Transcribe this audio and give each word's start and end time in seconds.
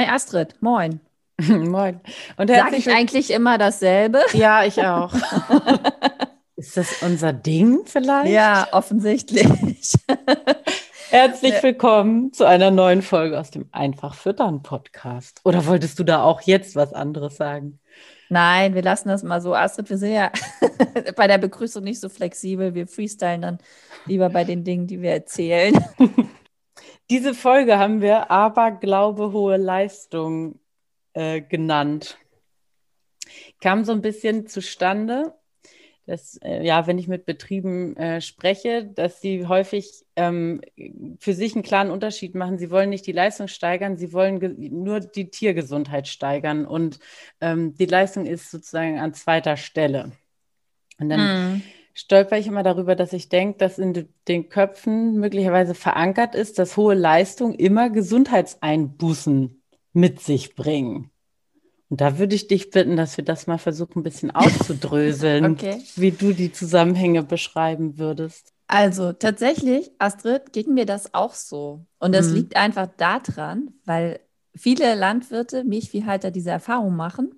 Hi 0.00 0.06
Astrid, 0.06 0.54
moin. 0.62 1.00
moin. 1.46 2.00
Und 2.38 2.48
Sag 2.48 2.72
ich 2.72 2.88
eigentlich 2.88 3.30
immer 3.30 3.58
dasselbe? 3.58 4.22
Ja, 4.32 4.64
ich 4.64 4.82
auch. 4.82 5.12
Ist 6.56 6.78
das 6.78 7.02
unser 7.02 7.34
Ding 7.34 7.82
vielleicht? 7.84 8.32
Ja, 8.32 8.68
offensichtlich. 8.72 9.92
Herzlich 11.10 11.62
willkommen 11.62 12.32
zu 12.32 12.46
einer 12.46 12.70
neuen 12.70 13.02
Folge 13.02 13.38
aus 13.38 13.50
dem 13.50 13.68
Einfach 13.72 14.14
Füttern 14.14 14.62
Podcast. 14.62 15.42
Oder 15.44 15.66
wolltest 15.66 15.98
du 15.98 16.04
da 16.04 16.22
auch 16.22 16.40
jetzt 16.40 16.76
was 16.76 16.94
anderes 16.94 17.36
sagen? 17.36 17.78
Nein, 18.30 18.74
wir 18.74 18.82
lassen 18.82 19.10
das 19.10 19.22
mal 19.22 19.42
so. 19.42 19.54
Astrid, 19.54 19.90
wir 19.90 19.98
sind 19.98 20.14
ja 20.14 20.32
bei 21.14 21.26
der 21.26 21.36
Begrüßung 21.36 21.84
nicht 21.84 22.00
so 22.00 22.08
flexibel. 22.08 22.74
Wir 22.74 22.86
freestylen 22.86 23.42
dann 23.42 23.58
lieber 24.06 24.30
bei 24.30 24.44
den 24.44 24.64
Dingen, 24.64 24.86
die 24.86 25.02
wir 25.02 25.10
erzählen. 25.10 25.74
Diese 27.10 27.34
Folge 27.34 27.76
haben 27.76 28.00
wir 28.02 28.30
Aberglaube, 28.30 29.32
hohe 29.32 29.56
Leistung 29.56 30.60
äh, 31.12 31.40
genannt. 31.40 32.18
Kam 33.60 33.84
so 33.84 33.90
ein 33.90 34.00
bisschen 34.00 34.46
zustande, 34.46 35.34
dass, 36.06 36.36
äh, 36.36 36.64
ja, 36.64 36.86
wenn 36.86 36.98
ich 36.98 37.08
mit 37.08 37.26
Betrieben 37.26 37.96
äh, 37.96 38.20
spreche, 38.20 38.84
dass 38.84 39.20
sie 39.20 39.48
häufig 39.48 40.06
ähm, 40.14 40.60
für 41.18 41.34
sich 41.34 41.54
einen 41.54 41.64
klaren 41.64 41.90
Unterschied 41.90 42.36
machen. 42.36 42.58
Sie 42.58 42.70
wollen 42.70 42.90
nicht 42.90 43.08
die 43.08 43.12
Leistung 43.12 43.48
steigern, 43.48 43.96
sie 43.96 44.12
wollen 44.12 44.40
nur 44.56 45.00
die 45.00 45.30
Tiergesundheit 45.30 46.06
steigern 46.06 46.64
und 46.64 47.00
ähm, 47.40 47.74
die 47.74 47.86
Leistung 47.86 48.24
ist 48.24 48.52
sozusagen 48.52 49.00
an 49.00 49.14
zweiter 49.14 49.56
Stelle. 49.56 50.12
Und 51.00 51.08
dann 51.08 51.56
mm. 51.56 51.62
Stolper 51.94 52.38
ich 52.38 52.46
immer 52.46 52.62
darüber, 52.62 52.94
dass 52.94 53.12
ich 53.12 53.28
denke, 53.28 53.58
dass 53.58 53.78
in 53.78 54.08
den 54.28 54.48
Köpfen 54.48 55.18
möglicherweise 55.18 55.74
verankert 55.74 56.34
ist, 56.34 56.58
dass 56.58 56.76
hohe 56.76 56.94
Leistung 56.94 57.54
immer 57.54 57.90
Gesundheitseinbußen 57.90 59.62
mit 59.92 60.20
sich 60.20 60.54
bringen. 60.54 61.10
Und 61.88 62.00
da 62.00 62.18
würde 62.18 62.36
ich 62.36 62.46
dich 62.46 62.70
bitten, 62.70 62.96
dass 62.96 63.16
wir 63.16 63.24
das 63.24 63.48
mal 63.48 63.58
versuchen, 63.58 64.00
ein 64.00 64.04
bisschen 64.04 64.30
auszudröseln, 64.34 65.44
okay. 65.44 65.82
wie 65.96 66.12
du 66.12 66.32
die 66.32 66.52
Zusammenhänge 66.52 67.22
beschreiben 67.22 67.98
würdest. 67.98 68.52
Also 68.68 69.12
tatsächlich, 69.12 69.90
Astrid, 69.98 70.52
geht 70.52 70.68
mir 70.68 70.86
das 70.86 71.12
auch 71.12 71.34
so. 71.34 71.84
Und 71.98 72.14
das 72.14 72.28
mhm. 72.28 72.34
liegt 72.36 72.56
einfach 72.56 72.88
daran, 72.96 73.74
weil 73.84 74.20
viele 74.54 74.94
Landwirte, 74.94 75.64
Milchviehhalter 75.64 76.30
diese 76.30 76.50
Erfahrung 76.50 76.94
machen. 76.94 77.34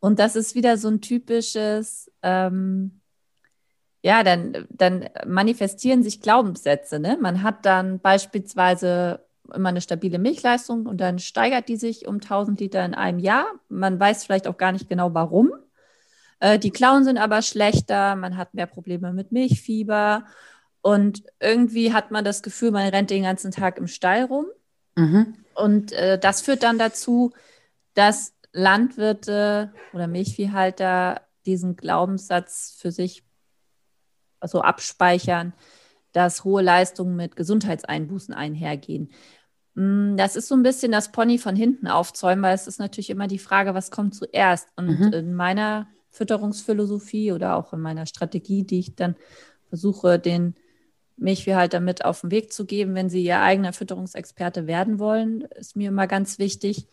Und 0.00 0.18
das 0.18 0.34
ist 0.34 0.56
wieder 0.56 0.76
so 0.76 0.88
ein 0.88 1.00
typisches, 1.00 2.10
ähm, 2.22 3.00
ja, 4.04 4.22
dann, 4.22 4.66
dann 4.68 5.08
manifestieren 5.26 6.02
sich 6.02 6.20
Glaubenssätze. 6.20 7.00
Ne? 7.00 7.16
Man 7.18 7.42
hat 7.42 7.64
dann 7.64 8.00
beispielsweise 8.00 9.24
immer 9.54 9.70
eine 9.70 9.80
stabile 9.80 10.18
Milchleistung 10.18 10.84
und 10.84 10.98
dann 10.98 11.18
steigert 11.18 11.70
die 11.70 11.78
sich 11.78 12.06
um 12.06 12.16
1000 12.16 12.60
Liter 12.60 12.84
in 12.84 12.92
einem 12.92 13.18
Jahr. 13.18 13.46
Man 13.70 13.98
weiß 13.98 14.24
vielleicht 14.24 14.46
auch 14.46 14.58
gar 14.58 14.72
nicht 14.72 14.90
genau 14.90 15.14
warum. 15.14 15.52
Äh, 16.38 16.58
die 16.58 16.70
Klauen 16.70 17.04
sind 17.04 17.16
aber 17.16 17.40
schlechter, 17.40 18.14
man 18.14 18.36
hat 18.36 18.52
mehr 18.52 18.66
Probleme 18.66 19.14
mit 19.14 19.32
Milchfieber 19.32 20.26
und 20.82 21.22
irgendwie 21.40 21.94
hat 21.94 22.10
man 22.10 22.26
das 22.26 22.42
Gefühl, 22.42 22.72
man 22.72 22.86
rennt 22.86 23.08
den 23.08 23.22
ganzen 23.22 23.52
Tag 23.52 23.78
im 23.78 23.86
Stall 23.86 24.24
rum. 24.24 24.44
Mhm. 24.96 25.34
Und 25.54 25.92
äh, 25.92 26.18
das 26.18 26.42
führt 26.42 26.62
dann 26.62 26.76
dazu, 26.76 27.32
dass 27.94 28.34
Landwirte 28.52 29.72
oder 29.94 30.08
Milchviehhalter 30.08 31.22
diesen 31.46 31.76
Glaubenssatz 31.76 32.76
für 32.78 32.92
sich 32.92 33.24
so 34.46 34.62
abspeichern, 34.62 35.52
dass 36.12 36.44
hohe 36.44 36.62
Leistungen 36.62 37.16
mit 37.16 37.36
Gesundheitseinbußen 37.36 38.34
einhergehen. 38.34 39.10
Mm, 39.74 40.16
das 40.16 40.36
ist 40.36 40.48
so 40.48 40.54
ein 40.54 40.62
bisschen 40.62 40.92
das 40.92 41.12
Pony 41.12 41.38
von 41.38 41.56
hinten 41.56 41.88
aufzäumen, 41.88 42.42
weil 42.42 42.54
es 42.54 42.66
ist 42.66 42.78
natürlich 42.78 43.10
immer 43.10 43.26
die 43.26 43.38
Frage, 43.38 43.74
was 43.74 43.90
kommt 43.90 44.14
zuerst. 44.14 44.68
Und 44.76 45.00
mhm. 45.00 45.12
in 45.12 45.34
meiner 45.34 45.88
Fütterungsphilosophie 46.10 47.32
oder 47.32 47.56
auch 47.56 47.72
in 47.72 47.80
meiner 47.80 48.06
Strategie, 48.06 48.62
die 48.62 48.78
ich 48.78 48.94
dann 48.94 49.16
versuche, 49.68 50.18
den 50.18 50.54
Milchviehhalter 51.16 51.80
mit 51.80 52.04
auf 52.04 52.22
den 52.22 52.30
Weg 52.30 52.52
zu 52.52 52.66
geben, 52.66 52.94
wenn 52.94 53.08
sie 53.08 53.22
ihr 53.22 53.40
eigener 53.40 53.72
Fütterungsexperte 53.72 54.66
werden 54.66 54.98
wollen, 54.98 55.42
ist 55.56 55.76
mir 55.76 55.88
immer 55.88 56.06
ganz 56.06 56.38
wichtig, 56.38 56.88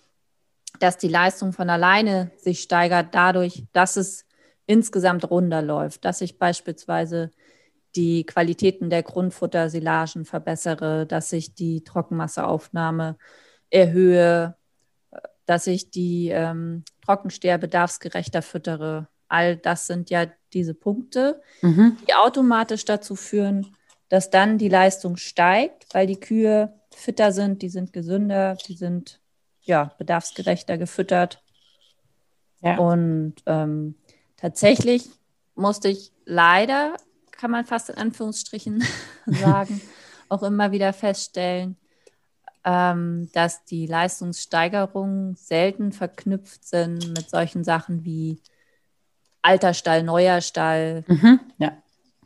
dass 0.79 0.97
die 0.97 1.07
Leistung 1.07 1.53
von 1.53 1.69
alleine 1.69 2.31
sich 2.37 2.61
steigert, 2.61 3.13
dadurch, 3.13 3.65
dass 3.73 3.97
es 3.97 4.25
insgesamt 4.65 5.29
runder 5.29 5.61
läuft, 5.61 6.05
dass 6.05 6.21
ich 6.21 6.37
beispielsweise 6.37 7.31
die 7.95 8.25
Qualitäten 8.25 8.89
der 8.89 9.03
Grundfuttersilagen 9.03 10.25
verbessere, 10.25 11.05
dass 11.05 11.31
ich 11.33 11.53
die 11.53 11.83
Trockenmasseaufnahme 11.83 13.17
erhöhe, 13.69 14.55
dass 15.45 15.67
ich 15.67 15.91
die 15.91 16.29
ähm, 16.29 16.83
Trockensteher 17.05 17.57
bedarfsgerechter 17.57 18.41
füttere. 18.41 19.07
All 19.27 19.57
das 19.57 19.87
sind 19.87 20.09
ja 20.09 20.27
diese 20.53 20.73
Punkte, 20.73 21.41
mhm. 21.61 21.97
die 22.07 22.13
automatisch 22.13 22.85
dazu 22.85 23.15
führen, 23.15 23.75
dass 24.09 24.29
dann 24.29 24.57
die 24.57 24.69
Leistung 24.69 25.17
steigt, 25.17 25.93
weil 25.93 26.07
die 26.07 26.19
Kühe 26.19 26.73
fitter 26.93 27.31
sind, 27.31 27.61
die 27.61 27.69
sind 27.69 27.93
gesünder, 27.93 28.57
die 28.67 28.75
sind 28.75 29.21
ja 29.61 29.93
bedarfsgerechter 29.97 30.77
gefüttert. 30.77 31.41
Ja. 32.61 32.77
Und 32.77 33.35
ähm, 33.45 33.95
tatsächlich 34.37 35.09
musste 35.55 35.89
ich 35.89 36.11
leider 36.25 36.95
kann 37.41 37.49
man 37.49 37.65
fast 37.65 37.89
in 37.89 37.97
Anführungsstrichen 37.97 38.83
sagen, 39.25 39.81
auch 40.29 40.43
immer 40.43 40.71
wieder 40.71 40.93
feststellen, 40.93 41.75
ähm, 42.63 43.29
dass 43.33 43.65
die 43.65 43.87
Leistungssteigerungen 43.87 45.35
selten 45.35 45.91
verknüpft 45.91 46.63
sind 46.63 47.07
mit 47.07 47.31
solchen 47.31 47.63
Sachen 47.63 48.05
wie 48.05 48.39
alter 49.41 49.73
Stall, 49.73 50.03
neuer 50.03 50.41
Stall. 50.41 51.03
Mhm, 51.07 51.39
ja. 51.57 51.73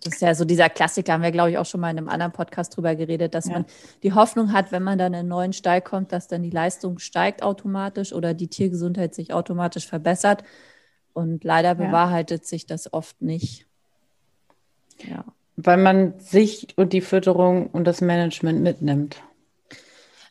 Das 0.04 0.16
ist 0.16 0.22
ja 0.22 0.36
so 0.36 0.44
dieser 0.44 0.70
Klassiker, 0.70 1.14
haben 1.14 1.24
wir, 1.24 1.32
glaube 1.32 1.52
ich, 1.52 1.58
auch 1.58 1.66
schon 1.66 1.80
mal 1.80 1.90
in 1.90 1.98
einem 1.98 2.10
anderen 2.10 2.34
Podcast 2.34 2.76
drüber 2.76 2.94
geredet, 2.96 3.34
dass 3.34 3.46
ja. 3.46 3.54
man 3.54 3.66
die 4.04 4.12
Hoffnung 4.12 4.52
hat, 4.52 4.74
wenn 4.74 4.84
man 4.84 4.98
dann 4.98 5.14
in 5.14 5.20
einen 5.22 5.30
neuen 5.30 5.54
Stall 5.54 5.82
kommt, 5.82 6.12
dass 6.12 6.28
dann 6.28 6.44
die 6.44 6.50
Leistung 6.50 7.00
steigt 7.00 7.42
automatisch 7.42 8.12
oder 8.12 8.34
die 8.34 8.50
Tiergesundheit 8.50 9.16
sich 9.16 9.34
automatisch 9.34 9.88
verbessert. 9.88 10.44
Und 11.14 11.46
leider 11.46 11.74
bewahrheitet 11.76 12.42
ja. 12.42 12.48
sich 12.48 12.66
das 12.66 12.92
oft 12.92 13.22
nicht. 13.22 13.66
Ja. 15.00 15.24
Weil 15.58 15.78
man 15.78 16.20
sich 16.20 16.68
und 16.76 16.94
die 16.94 17.02
Fütterung 17.02 17.68
und 17.68 17.86
das 17.86 18.02
Management 18.02 18.62
mitnimmt. 18.62 19.18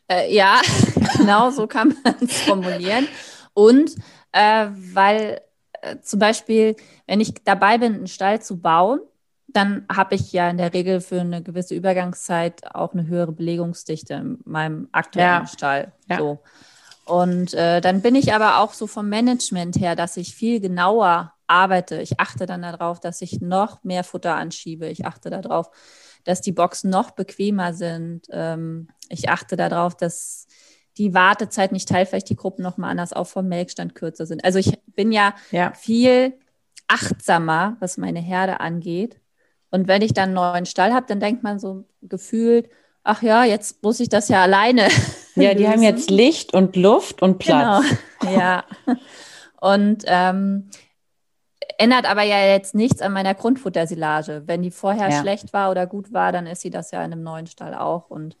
Äh, 0.07 0.33
ja, 0.33 0.61
genau 1.17 1.49
so 1.49 1.67
kann 1.67 1.95
man 2.03 2.15
es 2.21 2.41
formulieren. 2.41 3.07
Und 3.53 3.95
äh, 4.31 4.67
weil 4.93 5.41
äh, 5.81 5.97
zum 6.01 6.19
Beispiel, 6.19 6.75
wenn 7.07 7.21
ich 7.21 7.33
dabei 7.43 7.77
bin, 7.77 7.95
einen 7.95 8.07
Stall 8.07 8.41
zu 8.41 8.59
bauen, 8.59 8.99
dann 9.47 9.85
habe 9.91 10.15
ich 10.15 10.33
ja 10.33 10.49
in 10.49 10.57
der 10.57 10.73
Regel 10.73 10.99
für 10.99 11.21
eine 11.21 11.41
gewisse 11.41 11.75
Übergangszeit 11.75 12.75
auch 12.75 12.93
eine 12.93 13.07
höhere 13.07 13.31
Belegungsdichte 13.31 14.15
in 14.15 14.39
meinem 14.43 14.89
aktuellen 14.91 15.43
ja. 15.43 15.47
Stall. 15.47 15.91
Ja. 16.09 16.17
So. 16.17 16.39
Und 17.05 17.53
äh, 17.53 17.81
dann 17.81 18.01
bin 18.01 18.15
ich 18.15 18.33
aber 18.33 18.59
auch 18.59 18.73
so 18.73 18.87
vom 18.87 19.07
Management 19.07 19.79
her, 19.79 19.95
dass 19.95 20.17
ich 20.17 20.35
viel 20.35 20.59
genauer 20.59 21.34
arbeite. 21.47 22.01
Ich 22.01 22.19
achte 22.19 22.45
dann 22.45 22.61
darauf, 22.61 22.99
dass 22.99 23.21
ich 23.21 23.41
noch 23.41 23.83
mehr 23.83 24.03
Futter 24.03 24.35
anschiebe. 24.35 24.87
Ich 24.87 25.05
achte 25.05 25.29
darauf, 25.29 25.69
dass 26.23 26.41
die 26.41 26.51
Boxen 26.51 26.89
noch 26.89 27.11
bequemer 27.11 27.73
sind. 27.73 28.27
Ähm, 28.31 28.87
ich 29.09 29.29
achte 29.29 29.55
darauf, 29.55 29.95
dass 29.95 30.47
die 30.97 31.13
Wartezeit 31.13 31.71
nicht 31.71 31.89
teilt, 31.89 32.09
vielleicht 32.09 32.29
die 32.29 32.35
Gruppen 32.35 32.63
nochmal 32.63 32.91
anders 32.91 33.13
auf 33.13 33.29
vom 33.29 33.47
Melkstand 33.47 33.95
kürzer 33.95 34.25
sind. 34.25 34.43
Also 34.43 34.59
ich 34.59 34.79
bin 34.95 35.11
ja, 35.11 35.35
ja, 35.51 35.73
viel 35.73 36.33
achtsamer, 36.87 37.77
was 37.79 37.97
meine 37.97 38.19
Herde 38.19 38.59
angeht. 38.59 39.19
Und 39.71 39.87
wenn 39.87 40.01
ich 40.01 40.13
dann 40.13 40.25
einen 40.29 40.35
neuen 40.35 40.65
Stall 40.65 40.93
habe, 40.93 41.05
dann 41.07 41.19
denkt 41.19 41.43
man 41.43 41.59
so 41.59 41.85
gefühlt, 42.01 42.69
ach 43.03 43.21
ja, 43.21 43.43
jetzt 43.43 43.83
muss 43.83 43.99
ich 43.99 44.09
das 44.09 44.29
ja 44.29 44.41
alleine. 44.41 44.87
Ja, 45.37 45.53
die 45.53 45.67
haben 45.67 45.83
jetzt 45.83 46.09
Licht 46.09 46.53
und 46.53 46.77
Luft 46.77 47.21
und 47.21 47.39
Platz. 47.39 47.83
Genau, 48.21 48.33
ja. 48.39 48.63
Und 49.59 50.05
ähm, 50.07 50.69
ändert 51.77 52.05
aber 52.09 52.23
ja 52.23 52.45
jetzt 52.45 52.75
nichts 52.75 53.01
an 53.01 53.13
meiner 53.13 53.33
Grundfuttersilage. 53.33 54.43
Wenn 54.45 54.61
die 54.61 54.71
vorher 54.71 55.09
ja. 55.09 55.21
schlecht 55.21 55.53
war 55.53 55.71
oder 55.71 55.87
gut 55.87 56.13
war, 56.13 56.31
dann 56.31 56.47
ist 56.47 56.61
sie 56.61 56.69
das 56.69 56.91
ja 56.91 57.03
in 57.03 57.11
einem 57.11 57.23
neuen 57.23 57.47
Stall 57.47 57.73
auch. 57.75 58.09
Und 58.09 58.37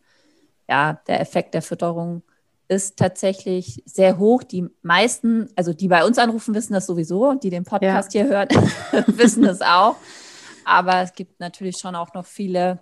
ja, 0.67 1.01
der 1.07 1.19
Effekt 1.21 1.53
der 1.53 1.61
Fütterung 1.61 2.23
ist 2.67 2.97
tatsächlich 2.97 3.83
sehr 3.85 4.17
hoch. 4.17 4.43
Die 4.43 4.67
meisten, 4.81 5.49
also 5.55 5.73
die 5.73 5.87
bei 5.87 6.03
uns 6.03 6.17
anrufen, 6.17 6.55
wissen 6.55 6.73
das 6.73 6.87
sowieso. 6.87 7.33
Die 7.35 7.49
den 7.49 7.63
Podcast 7.63 8.13
ja. 8.13 8.21
hier 8.21 8.31
hören, 8.31 8.49
wissen 9.07 9.43
das 9.43 9.61
auch. 9.61 9.95
Aber 10.65 11.01
es 11.01 11.13
gibt 11.13 11.39
natürlich 11.39 11.77
schon 11.77 11.95
auch 11.95 12.13
noch 12.13 12.25
viele, 12.25 12.81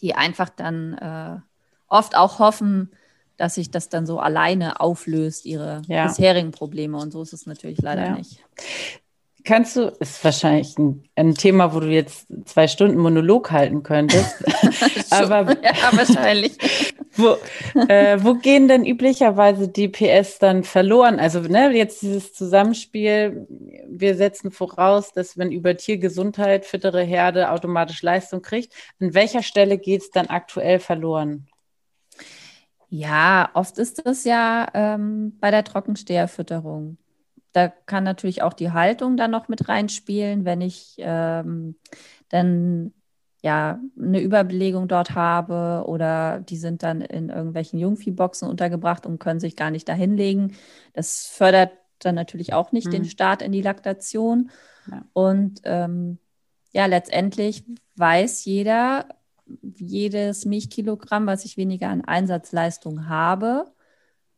die 0.00 0.14
einfach 0.14 0.48
dann 0.48 0.94
äh, 0.94 1.40
oft 1.88 2.16
auch 2.16 2.38
hoffen, 2.38 2.92
dass 3.36 3.56
sich 3.56 3.70
das 3.70 3.88
dann 3.88 4.06
so 4.06 4.20
alleine 4.20 4.80
auflöst, 4.80 5.44
ihre 5.44 5.82
ja. 5.88 6.06
bisherigen 6.06 6.52
Probleme. 6.52 6.96
Und 6.98 7.10
so 7.10 7.22
ist 7.22 7.32
es 7.32 7.46
natürlich 7.46 7.80
leider 7.82 8.04
ja. 8.04 8.14
nicht. 8.14 8.44
Kannst 9.44 9.76
du, 9.76 9.92
ist 10.00 10.24
wahrscheinlich 10.24 10.78
ein, 10.78 11.04
ein, 11.16 11.34
Thema, 11.34 11.74
wo 11.74 11.80
du 11.80 11.88
jetzt 11.88 12.26
zwei 12.46 12.66
Stunden 12.66 12.96
Monolog 12.96 13.50
halten 13.50 13.82
könntest. 13.82 14.42
aber 15.10 15.62
ja, 15.62 15.74
wahrscheinlich. 15.92 16.56
wo, 17.12 17.36
äh, 17.88 18.18
wo 18.22 18.34
gehen 18.36 18.68
denn 18.68 18.86
üblicherweise 18.86 19.68
die 19.68 19.88
PS 19.88 20.38
dann 20.38 20.64
verloren? 20.64 21.20
Also 21.20 21.40
ne, 21.40 21.70
jetzt 21.72 22.00
dieses 22.00 22.32
Zusammenspiel, 22.32 23.46
wir 23.86 24.16
setzen 24.16 24.50
voraus, 24.50 25.12
dass 25.12 25.36
wenn 25.36 25.52
über 25.52 25.76
Tiergesundheit 25.76 26.64
fittere 26.64 27.02
Herde 27.02 27.50
automatisch 27.50 28.00
Leistung 28.00 28.40
kriegt. 28.40 28.72
An 28.98 29.12
welcher 29.12 29.42
Stelle 29.42 29.76
geht 29.76 30.00
es 30.00 30.10
dann 30.10 30.28
aktuell 30.28 30.80
verloren? 30.80 31.48
Ja, 32.88 33.50
oft 33.52 33.76
ist 33.76 34.06
das 34.06 34.24
ja 34.24 34.68
ähm, 34.72 35.36
bei 35.38 35.50
der 35.50 35.64
Trockensteherfütterung. 35.64 36.96
Da 37.54 37.68
kann 37.68 38.02
natürlich 38.02 38.42
auch 38.42 38.52
die 38.52 38.72
Haltung 38.72 39.16
dann 39.16 39.30
noch 39.30 39.46
mit 39.46 39.68
reinspielen, 39.68 40.44
wenn 40.44 40.60
ich 40.60 40.96
ähm, 40.98 41.76
dann 42.28 42.92
ja 43.42 43.78
eine 43.96 44.20
Überbelegung 44.20 44.88
dort 44.88 45.14
habe 45.14 45.86
oder 45.86 46.40
die 46.40 46.56
sind 46.56 46.82
dann 46.82 47.00
in 47.00 47.28
irgendwelchen 47.28 47.78
Jungviehboxen 47.78 48.48
untergebracht 48.48 49.06
und 49.06 49.20
können 49.20 49.38
sich 49.38 49.54
gar 49.54 49.70
nicht 49.70 49.88
dahinlegen. 49.88 50.56
Das 50.94 51.26
fördert 51.28 51.70
dann 52.00 52.16
natürlich 52.16 52.54
auch 52.54 52.72
nicht 52.72 52.88
mhm. 52.88 52.92
den 52.92 53.04
Start 53.04 53.40
in 53.40 53.52
die 53.52 53.62
Laktation. 53.62 54.50
Ja. 54.90 55.04
Und 55.12 55.60
ähm, 55.62 56.18
ja, 56.72 56.86
letztendlich 56.86 57.62
weiß 57.94 58.44
jeder, 58.46 59.06
jedes 59.62 60.44
Milchkilogramm, 60.44 61.28
was 61.28 61.44
ich 61.44 61.56
weniger 61.56 61.88
an 61.88 62.04
Einsatzleistung 62.04 63.08
habe, 63.08 63.66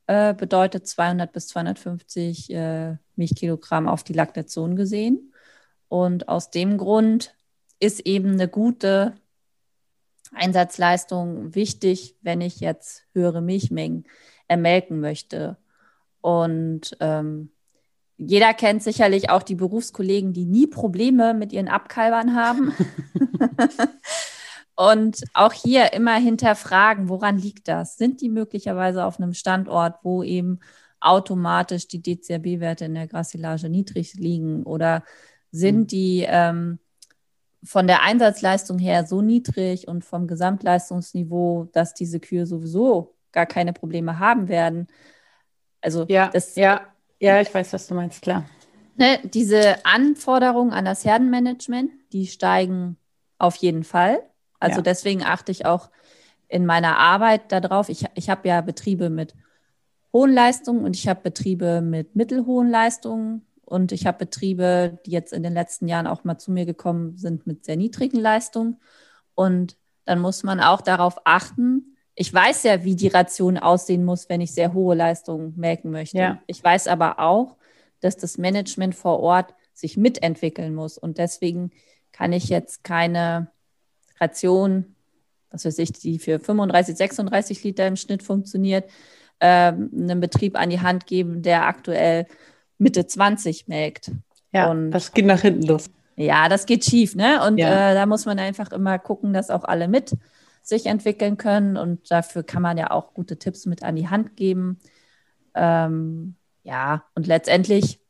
äh, 0.07 0.35
bedeutet 0.35 0.87
200 0.87 1.33
bis 1.33 1.49
250 1.49 2.53
äh, 2.53 2.97
Milchkilogramm 3.17 3.89
auf 3.89 4.05
die 4.05 4.13
Laktation 4.13 4.77
gesehen. 4.77 5.33
Und 5.89 6.29
aus 6.29 6.51
dem 6.51 6.79
Grund 6.79 7.35
ist 7.81 8.01
eben 8.01 8.33
eine 8.33 8.49
gute 8.49 9.15
Einsatzleistung 10.33 11.55
wichtig, 11.55 12.17
wenn 12.23 12.41
ich 12.41 12.61
jetzt 12.61 13.05
höhere 13.13 13.41
Milchmengen 13.41 14.05
ermelken 14.49 15.01
möchte. 15.01 15.57
Und 16.21 16.97
ähm, 17.01 17.51
jeder 18.19 18.55
kennt 18.55 18.83
sicherlich 18.83 19.31
auch 19.31 19.43
die 19.43 19.55
Berufskollegen, 19.55 20.33
die 20.33 20.47
nie 20.47 20.67
Probleme 20.67 21.35
mit 21.35 21.53
ihren 21.53 21.69
Abkalbern 21.69 22.35
haben. 22.35 22.75
Und 24.77 25.25
auch 25.33 25.55
hier 25.55 25.95
immer 25.95 26.17
hinterfragen, 26.17 27.09
woran 27.09 27.39
liegt 27.39 27.67
das? 27.67 27.97
Sind 27.97 28.21
die 28.21 28.29
möglicherweise 28.29 29.07
auf 29.07 29.19
einem 29.19 29.33
Standort, 29.33 29.97
wo 30.03 30.23
eben 30.23 30.61
automatisch 31.01 31.89
die 31.89 32.03
DCRB-Werte 32.03 32.85
in 32.85 32.95
der 32.95 33.07
Grassilage 33.07 33.71
niedrig 33.71 34.15
liegen? 34.15 34.65
Oder 34.65 35.03
sind 35.51 35.79
mhm. 35.79 35.87
die 35.87 36.27
ähm, 36.29 36.79
von 37.65 37.87
der 37.87 38.03
Einsatzleistung 38.03 38.79
her 38.79 39.07
so 39.07 39.23
niedrig 39.23 39.89
und 39.89 40.05
vom 40.05 40.27
Gesamtleistungsniveau, 40.27 41.71
dass 41.73 41.95
diese 41.95 42.21
Kühe 42.21 42.47
sowieso 42.47 43.15
gar 43.33 43.47
keine 43.47 43.73
Probleme 43.73 44.19
haben 44.19 44.49
werden? 44.49 44.89
Also 45.81 46.05
ja, 46.09 46.29
das, 46.29 46.55
ja, 46.57 46.83
ja, 47.19 47.41
ich 47.41 47.53
weiß, 47.53 47.73
was 47.73 47.87
du 47.87 47.95
meinst, 47.95 48.21
klar. 48.21 48.45
Ne, 48.97 49.21
diese 49.25 49.85
Anforderungen 49.87 50.73
an 50.73 50.85
das 50.85 51.05
Herdenmanagement, 51.05 51.91
die 52.13 52.27
steigen 52.27 52.99
auf 53.39 53.57
jeden 53.57 53.85
Fall. 53.85 54.23
Also 54.67 54.79
ja. 54.79 54.83
deswegen 54.83 55.23
achte 55.23 55.53
ich 55.53 55.65
auch 55.65 55.91
in 56.49 56.67
meiner 56.67 56.99
Arbeit 56.99 57.53
darauf. 57.53 57.89
Ich, 57.89 58.05
ich 58.15 58.29
habe 58.31 58.49
ja 58.49 58.61
Betriebe 58.61 59.11
mit 59.11 59.35
hohen 60.13 60.33
Leistungen 60.33 60.85
und 60.85 60.97
ich 60.97 61.09
habe 61.09 61.21
Betriebe 61.23 61.81
mit 61.81 62.17
mittelhohen 62.17 62.71
Leistungen 62.71 63.47
und 63.65 63.93
ich 63.93 64.07
habe 64.07 64.19
Betriebe, 64.19 64.99
die 65.07 65.11
jetzt 65.11 65.33
in 65.33 65.43
den 65.43 65.53
letzten 65.53 65.89
Jahren 65.89 66.07
auch 66.07 66.25
mal 66.25 66.39
zu 66.39 66.53
mir 66.53 66.67
gekommen 66.67 67.17
sind 67.17 67.47
mit 67.47 67.65
sehr 67.65 67.77
niedrigen 67.77 68.19
Leistungen. 68.19 68.81
Und 69.35 69.77
dann 70.05 70.21
muss 70.21 70.43
man 70.43 70.61
auch 70.61 70.81
darauf 70.81 71.19
achten. 71.25 71.97
Ich 72.15 72.33
weiß 72.33 72.63
ja, 72.63 72.85
wie 72.85 72.95
die 72.95 73.09
Ration 73.09 73.59
aussehen 73.59 74.05
muss, 74.05 74.29
wenn 74.29 74.41
ich 74.41 74.55
sehr 74.55 74.73
hohe 74.73 74.95
Leistungen 74.95 75.53
melken 75.57 75.91
möchte. 75.91 76.17
Ja. 76.17 76.43
Ich 76.47 76.63
weiß 76.63 76.87
aber 76.87 77.19
auch, 77.19 77.57
dass 78.01 78.17
das 78.17 78.39
Management 78.39 78.95
vor 78.95 79.21
Ort 79.21 79.55
sich 79.75 79.97
mitentwickeln 79.97 80.75
muss. 80.75 80.97
Und 80.97 81.19
deswegen 81.19 81.71
kann 82.13 82.33
ich 82.33 82.49
jetzt 82.49 82.85
keine 82.85 83.51
Ration, 84.21 84.97
was 85.51 85.65
weiß 85.65 85.79
ich, 85.79 85.93
die 85.93 86.19
für 86.19 86.39
35, 86.39 86.97
36 86.97 87.65
Liter 87.65 87.87
im 87.87 87.97
Schnitt 87.97 88.23
funktioniert, 88.23 88.89
ähm, 89.41 89.91
einem 89.95 90.21
Betrieb 90.21 90.59
an 90.59 90.71
die 90.71 90.81
Hand 90.81 91.07
geben, 91.07 91.43
der 91.43 91.67
aktuell 91.67 92.27
Mitte 92.79 93.07
20 93.07 93.69
melkt. 93.69 94.11
Ja, 94.53 94.71
und 94.71 94.91
das 94.91 95.13
geht 95.13 95.27
nach 95.27 95.41
hinten 95.41 95.67
los. 95.67 95.91
Ja, 96.17 96.49
das 96.49 96.65
geht 96.67 96.85
schief, 96.85 97.15
ne? 97.15 97.47
Und 97.47 97.59
ja. 97.59 97.91
äh, 97.91 97.95
da 97.95 98.07
muss 98.07 98.25
man 98.25 98.39
einfach 98.39 98.73
immer 98.73 98.99
gucken, 98.99 99.35
dass 99.35 99.51
auch 99.51 99.65
alle 99.65 99.87
mit 99.87 100.17
sich 100.63 100.87
entwickeln 100.87 101.37
können. 101.37 101.77
Und 101.77 102.11
dafür 102.11 102.43
kann 102.43 102.63
man 102.63 102.79
ja 102.79 102.91
auch 102.91 103.13
gute 103.13 103.39
Tipps 103.39 103.67
mit 103.67 103.83
an 103.83 103.97
die 103.97 104.09
Hand 104.09 104.37
geben. 104.37 104.79
Ähm, 105.55 106.37
ja, 106.63 107.05
und 107.15 107.27
letztendlich 107.27 108.01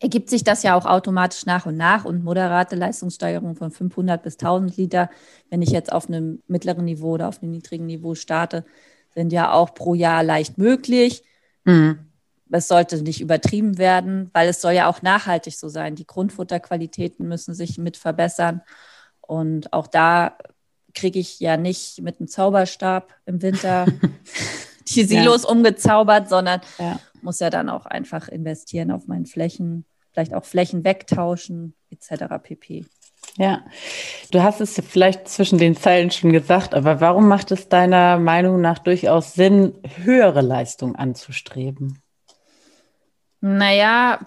ergibt 0.00 0.30
sich 0.30 0.42
das 0.42 0.62
ja 0.62 0.74
auch 0.74 0.86
automatisch 0.86 1.46
nach 1.46 1.66
und 1.66 1.76
nach 1.76 2.04
und 2.04 2.24
moderate 2.24 2.74
Leistungssteigerung 2.74 3.54
von 3.54 3.70
500 3.70 4.22
bis 4.22 4.34
1000 4.34 4.76
Liter, 4.76 5.10
wenn 5.50 5.62
ich 5.62 5.70
jetzt 5.70 5.92
auf 5.92 6.08
einem 6.08 6.42
mittleren 6.48 6.86
Niveau 6.86 7.12
oder 7.12 7.28
auf 7.28 7.42
einem 7.42 7.52
niedrigen 7.52 7.86
Niveau 7.86 8.14
starte, 8.14 8.64
sind 9.14 9.32
ja 9.32 9.52
auch 9.52 9.74
pro 9.74 9.94
Jahr 9.94 10.22
leicht 10.22 10.56
möglich. 10.56 11.22
Mhm. 11.64 12.06
Es 12.50 12.66
sollte 12.66 13.00
nicht 13.02 13.20
übertrieben 13.20 13.78
werden, 13.78 14.30
weil 14.32 14.48
es 14.48 14.60
soll 14.60 14.72
ja 14.72 14.88
auch 14.88 15.02
nachhaltig 15.02 15.56
so 15.56 15.68
sein. 15.68 15.94
Die 15.94 16.06
Grundfutterqualitäten 16.06 17.28
müssen 17.28 17.54
sich 17.54 17.78
mit 17.78 17.96
verbessern. 17.96 18.62
Und 19.20 19.72
auch 19.72 19.86
da 19.86 20.36
kriege 20.94 21.20
ich 21.20 21.38
ja 21.38 21.56
nicht 21.56 22.02
mit 22.02 22.18
einem 22.18 22.26
Zauberstab 22.26 23.14
im 23.26 23.42
Winter 23.42 23.86
die 24.88 25.04
Silos 25.04 25.42
ja. 25.44 25.48
umgezaubert, 25.50 26.28
sondern 26.28 26.60
ja. 26.78 26.98
muss 27.22 27.38
ja 27.38 27.50
dann 27.50 27.68
auch 27.68 27.86
einfach 27.86 28.28
investieren 28.28 28.90
auf 28.90 29.06
meinen 29.06 29.26
Flächen, 29.26 29.84
vielleicht 30.12 30.34
auch 30.34 30.44
Flächen 30.44 30.84
wegtauschen, 30.84 31.74
etc. 31.90 32.24
pp. 32.42 32.84
Ja, 33.36 33.64
du 34.32 34.42
hast 34.42 34.60
es 34.60 34.80
vielleicht 34.86 35.28
zwischen 35.28 35.58
den 35.58 35.76
Zeilen 35.76 36.10
schon 36.10 36.32
gesagt, 36.32 36.74
aber 36.74 37.00
warum 37.00 37.28
macht 37.28 37.52
es 37.52 37.68
deiner 37.68 38.18
Meinung 38.18 38.60
nach 38.60 38.78
durchaus 38.78 39.34
Sinn, 39.34 39.74
höhere 40.04 40.40
Leistung 40.40 40.96
anzustreben? 40.96 42.02
Naja, 43.40 44.20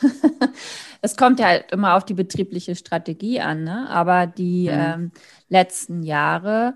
es 1.00 1.16
kommt 1.16 1.40
ja 1.40 1.46
halt 1.46 1.72
immer 1.72 1.96
auf 1.96 2.04
die 2.04 2.14
betriebliche 2.14 2.76
Strategie 2.76 3.40
an, 3.40 3.64
ne? 3.64 3.88
aber 3.88 4.26
die 4.26 4.68
mhm. 4.68 4.78
ähm, 4.78 5.12
letzten 5.48 6.02
Jahre 6.02 6.74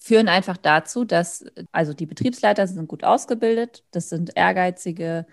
führen 0.00 0.28
einfach 0.28 0.58
dazu, 0.58 1.04
dass 1.04 1.46
also 1.72 1.94
die 1.94 2.06
Betriebsleiter 2.06 2.66
sind 2.66 2.88
gut 2.88 3.04
ausgebildet, 3.04 3.84
das 3.90 4.10
sind 4.10 4.32
ehrgeizige 4.36 5.26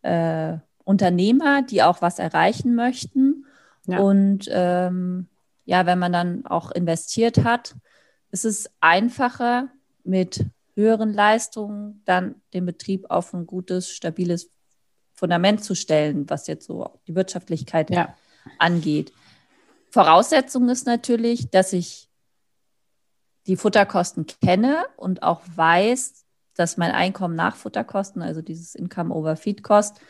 äh, 0.00 0.56
Unternehmer, 0.86 1.62
die 1.62 1.82
auch 1.82 2.00
was 2.00 2.18
erreichen 2.18 2.74
möchten. 2.76 3.44
Ja. 3.86 3.98
Und 3.98 4.48
ähm, 4.50 5.26
ja, 5.64 5.84
wenn 5.84 5.98
man 5.98 6.12
dann 6.12 6.46
auch 6.46 6.70
investiert 6.70 7.42
hat, 7.44 7.74
ist 8.30 8.44
es 8.44 8.70
einfacher 8.80 9.68
mit 10.04 10.46
höheren 10.76 11.12
Leistungen 11.12 12.02
dann 12.04 12.36
den 12.54 12.66
Betrieb 12.66 13.10
auf 13.10 13.34
ein 13.34 13.46
gutes, 13.46 13.90
stabiles 13.90 14.50
Fundament 15.12 15.64
zu 15.64 15.74
stellen, 15.74 16.30
was 16.30 16.46
jetzt 16.46 16.66
so 16.66 17.00
die 17.08 17.16
Wirtschaftlichkeit 17.16 17.90
ja. 17.90 18.14
angeht. 18.58 19.12
Voraussetzung 19.90 20.68
ist 20.68 20.86
natürlich, 20.86 21.50
dass 21.50 21.72
ich 21.72 22.08
die 23.46 23.56
Futterkosten 23.56 24.26
kenne 24.40 24.84
und 24.96 25.22
auch 25.24 25.40
weiß, 25.56 26.24
dass 26.54 26.76
mein 26.76 26.92
Einkommen 26.92 27.34
nach 27.34 27.56
Futterkosten, 27.56 28.22
also 28.22 28.40
dieses 28.40 28.74
Income 28.76 29.12
over 29.12 29.36
Feed 29.36 29.64
Cost, 29.64 30.00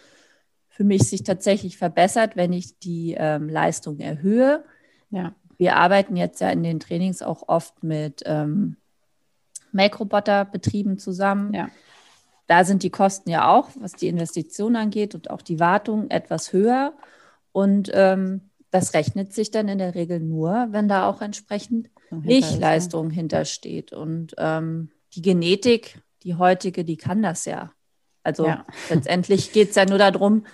für 0.76 0.84
mich 0.84 1.08
sich 1.08 1.22
tatsächlich 1.22 1.78
verbessert, 1.78 2.36
wenn 2.36 2.52
ich 2.52 2.78
die 2.78 3.16
ähm, 3.18 3.48
Leistung 3.48 3.98
erhöhe. 3.98 4.62
Ja. 5.08 5.34
Wir 5.56 5.76
arbeiten 5.76 6.16
jetzt 6.16 6.38
ja 6.42 6.50
in 6.50 6.62
den 6.62 6.80
Trainings 6.80 7.22
auch 7.22 7.48
oft 7.48 7.82
mit 7.82 8.22
ähm, 8.26 8.76
Make-Roboter-Betrieben 9.72 10.98
zusammen. 10.98 11.54
Ja. 11.54 11.70
Da 12.46 12.64
sind 12.64 12.82
die 12.82 12.90
Kosten 12.90 13.30
ja 13.30 13.48
auch, 13.48 13.70
was 13.80 13.92
die 13.92 14.08
Investition 14.08 14.76
angeht 14.76 15.14
und 15.14 15.30
auch 15.30 15.40
die 15.40 15.58
Wartung, 15.60 16.10
etwas 16.10 16.52
höher. 16.52 16.92
Und 17.52 17.90
ähm, 17.94 18.50
das 18.70 18.92
rechnet 18.92 19.32
sich 19.32 19.50
dann 19.50 19.68
in 19.68 19.78
der 19.78 19.94
Regel 19.94 20.20
nur, 20.20 20.68
wenn 20.72 20.88
da 20.88 21.08
auch 21.08 21.22
entsprechend 21.22 21.88
Milchleistung 22.10 23.08
hintersteht. 23.08 23.94
Und 23.94 24.34
ähm, 24.36 24.90
die 25.14 25.22
Genetik, 25.22 26.02
die 26.22 26.34
heutige, 26.34 26.84
die 26.84 26.98
kann 26.98 27.22
das 27.22 27.46
ja. 27.46 27.72
Also 28.22 28.46
ja. 28.46 28.66
letztendlich 28.90 29.52
geht 29.52 29.70
es 29.70 29.76
ja 29.76 29.86
nur 29.86 29.96
darum, 29.96 30.44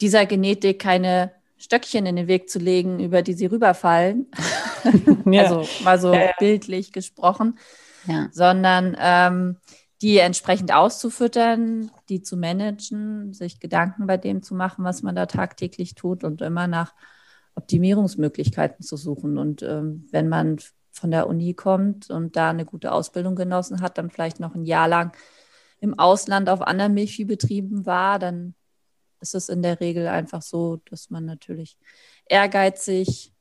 dieser 0.00 0.26
Genetik 0.26 0.80
keine 0.80 1.32
Stöckchen 1.56 2.06
in 2.06 2.16
den 2.16 2.28
Weg 2.28 2.48
zu 2.48 2.58
legen, 2.58 3.00
über 3.00 3.22
die 3.22 3.34
sie 3.34 3.46
rüberfallen. 3.46 4.26
ja. 5.26 5.42
Also 5.42 5.68
mal 5.82 6.00
so 6.00 6.12
ja, 6.12 6.30
bildlich 6.38 6.92
gesprochen. 6.92 7.58
Sondern 8.30 8.96
ähm, 8.98 9.56
die 10.00 10.18
entsprechend 10.18 10.72
auszufüttern, 10.72 11.90
die 12.08 12.22
zu 12.22 12.36
managen, 12.36 13.32
sich 13.34 13.60
Gedanken 13.60 14.06
bei 14.06 14.16
dem 14.16 14.42
zu 14.42 14.54
machen, 14.54 14.84
was 14.84 15.02
man 15.02 15.16
da 15.16 15.26
tagtäglich 15.26 15.94
tut 15.94 16.22
und 16.24 16.40
immer 16.40 16.68
nach 16.68 16.94
Optimierungsmöglichkeiten 17.56 18.84
zu 18.84 18.96
suchen. 18.96 19.36
Und 19.36 19.62
ähm, 19.62 20.06
wenn 20.12 20.28
man 20.28 20.58
von 20.92 21.10
der 21.10 21.26
Uni 21.26 21.54
kommt 21.54 22.10
und 22.10 22.36
da 22.36 22.50
eine 22.50 22.64
gute 22.64 22.92
Ausbildung 22.92 23.34
genossen 23.34 23.80
hat, 23.80 23.98
dann 23.98 24.10
vielleicht 24.10 24.40
noch 24.40 24.54
ein 24.54 24.64
Jahr 24.64 24.88
lang 24.88 25.16
im 25.80 25.98
Ausland 25.98 26.48
auf 26.48 26.62
anderen 26.62 26.94
Milchviehbetrieben 26.94 27.84
war, 27.84 28.18
dann 28.18 28.54
ist 29.20 29.34
es 29.34 29.48
in 29.48 29.62
der 29.62 29.80
Regel 29.80 30.06
einfach 30.08 30.42
so, 30.42 30.80
dass 30.90 31.10
man 31.10 31.24
natürlich 31.24 31.76
ehrgeizig 32.26 33.32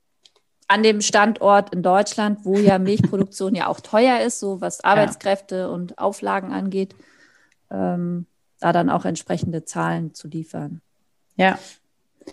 an 0.67 0.83
dem 0.83 1.01
Standort 1.01 1.73
in 1.73 1.81
Deutschland, 1.81 2.39
wo 2.43 2.57
ja 2.57 2.77
Milchproduktion 2.77 3.55
ja 3.55 3.67
auch 3.67 3.79
teuer 3.79 4.19
ist, 4.19 4.39
so 4.39 4.59
was 4.59 4.83
Arbeitskräfte 4.83 5.55
ja. 5.55 5.67
und 5.67 5.97
Auflagen 5.97 6.51
angeht, 6.51 6.95
ähm, 7.71 8.25
da 8.59 8.73
dann 8.73 8.89
auch 8.89 9.05
entsprechende 9.05 9.63
Zahlen 9.63 10.13
zu 10.13 10.27
liefern. 10.27 10.81
Ja. 11.35 11.57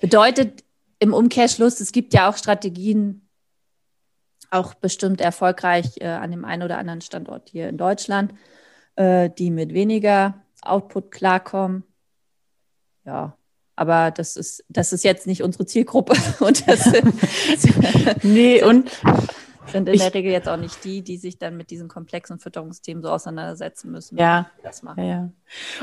Bedeutet 0.00 0.64
im 0.98 1.12
Umkehrschluss, 1.14 1.80
es 1.80 1.92
gibt 1.92 2.12
ja 2.14 2.28
auch 2.28 2.36
Strategien, 2.36 3.28
auch 4.50 4.74
bestimmt 4.74 5.20
erfolgreich 5.20 6.00
äh, 6.00 6.06
an 6.06 6.30
dem 6.30 6.44
einen 6.44 6.62
oder 6.62 6.78
anderen 6.78 7.00
Standort 7.00 7.50
hier 7.50 7.68
in 7.68 7.76
Deutschland, 7.76 8.34
äh, 8.96 9.30
die 9.30 9.50
mit 9.50 9.74
weniger 9.74 10.42
Output 10.62 11.10
klarkommen. 11.10 11.84
Ja, 13.04 13.36
aber 13.76 14.10
das 14.10 14.36
ist, 14.36 14.64
das 14.68 14.92
ist 14.92 15.04
jetzt 15.04 15.26
nicht 15.26 15.42
unsere 15.42 15.66
Zielgruppe. 15.66 16.14
und 16.40 16.66
das 16.68 16.90
nee, 18.22 18.62
und 18.62 18.90
sind 19.66 19.88
in 19.88 19.94
ich, 19.94 20.02
der 20.02 20.14
Regel 20.14 20.32
jetzt 20.32 20.48
auch 20.48 20.56
nicht 20.56 20.84
die, 20.84 21.02
die 21.02 21.16
sich 21.16 21.38
dann 21.38 21.56
mit 21.56 21.70
diesen 21.70 21.88
komplexen 21.88 22.38
Fütterungsthemen 22.38 23.02
so 23.02 23.10
auseinandersetzen 23.10 23.90
müssen. 23.90 24.18
Ja, 24.18 24.50
das 24.62 24.82
machen. 24.82 25.04
Ja. 25.04 25.30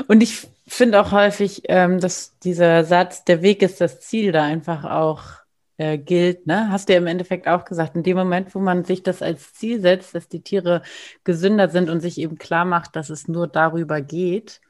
Und 0.08 0.22
ich 0.22 0.46
finde 0.66 1.00
auch 1.00 1.12
häufig, 1.12 1.62
ähm, 1.68 2.00
dass 2.00 2.38
dieser 2.40 2.84
Satz, 2.84 3.24
der 3.24 3.42
Weg 3.42 3.62
ist 3.62 3.80
das 3.80 4.00
Ziel, 4.00 4.32
da 4.32 4.44
einfach 4.44 4.84
auch 4.84 5.42
äh, 5.78 5.98
gilt. 5.98 6.46
Ne? 6.46 6.70
Hast 6.70 6.88
du 6.88 6.92
ja 6.92 6.98
im 6.98 7.06
Endeffekt 7.06 7.48
auch 7.48 7.64
gesagt, 7.64 7.96
in 7.96 8.02
dem 8.02 8.16
Moment, 8.16 8.54
wo 8.54 8.60
man 8.60 8.84
sich 8.84 9.02
das 9.02 9.20
als 9.20 9.54
Ziel 9.54 9.80
setzt, 9.80 10.14
dass 10.14 10.28
die 10.28 10.42
Tiere 10.42 10.82
gesünder 11.24 11.68
sind 11.68 11.90
und 11.90 12.00
sich 12.00 12.18
eben 12.18 12.38
klar 12.38 12.64
macht, 12.64 12.96
dass 12.96 13.10
es 13.10 13.28
nur 13.28 13.48
darüber 13.48 14.00
geht, 14.00 14.60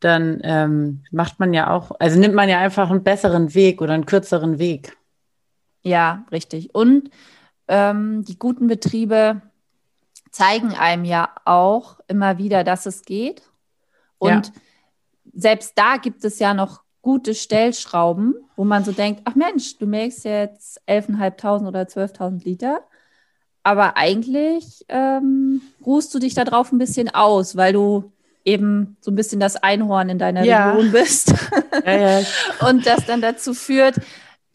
dann 0.00 0.40
ähm, 0.44 1.04
macht 1.10 1.40
man 1.40 1.52
ja 1.52 1.70
auch, 1.70 1.92
also 1.98 2.18
nimmt 2.18 2.34
man 2.34 2.48
ja 2.48 2.58
einfach 2.58 2.90
einen 2.90 3.02
besseren 3.02 3.54
Weg 3.54 3.80
oder 3.80 3.94
einen 3.94 4.06
kürzeren 4.06 4.58
Weg. 4.58 4.96
Ja, 5.82 6.24
richtig. 6.30 6.74
Und 6.74 7.10
ähm, 7.66 8.24
die 8.24 8.38
guten 8.38 8.66
Betriebe 8.66 9.42
zeigen 10.30 10.74
einem 10.74 11.04
ja 11.04 11.30
auch 11.44 12.00
immer 12.06 12.38
wieder, 12.38 12.64
dass 12.64 12.86
es 12.86 13.02
geht. 13.02 13.42
Und 14.18 14.48
ja. 14.48 14.52
selbst 15.34 15.72
da 15.76 15.96
gibt 15.96 16.24
es 16.24 16.38
ja 16.38 16.54
noch 16.54 16.82
gute 17.02 17.34
Stellschrauben, 17.34 18.34
wo 18.56 18.64
man 18.64 18.84
so 18.84 18.92
denkt, 18.92 19.22
ach 19.24 19.34
Mensch, 19.34 19.78
du 19.78 19.86
melkst 19.86 20.24
jetzt 20.24 20.80
11.500 20.88 21.66
oder 21.66 21.82
12.000 21.82 22.44
Liter, 22.44 22.82
aber 23.62 23.96
eigentlich 23.96 24.84
ähm, 24.88 25.62
ruhst 25.84 26.14
du 26.14 26.18
dich 26.18 26.34
darauf 26.34 26.72
ein 26.72 26.78
bisschen 26.78 27.08
aus, 27.14 27.56
weil 27.56 27.72
du 27.72 28.12
eben 28.44 28.96
so 29.00 29.10
ein 29.10 29.14
bisschen 29.14 29.40
das 29.40 29.56
Einhorn 29.56 30.08
in 30.08 30.18
deiner 30.18 30.44
ja. 30.44 30.70
Region 30.72 30.92
bist. 30.92 31.34
Ja, 31.84 32.20
ja. 32.20 32.26
Und 32.68 32.86
das 32.86 33.06
dann 33.06 33.20
dazu 33.20 33.54
führt, 33.54 33.96